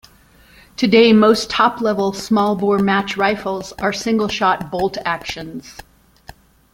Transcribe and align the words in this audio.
Today 0.77 1.13
most 1.13 1.51
top-level 1.51 2.13
smallbore 2.13 2.81
match 2.83 3.17
rifles 3.17 3.71
are 3.73 3.93
single-shot 3.93 4.71
bolt 4.71 4.97
actions. 5.05 5.77